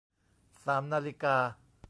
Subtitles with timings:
[0.65, 1.35] สามนาฬิกา